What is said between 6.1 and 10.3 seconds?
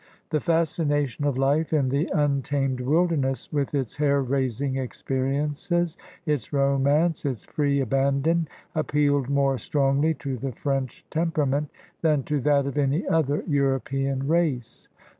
its romance, its free abandon, appealed more strongly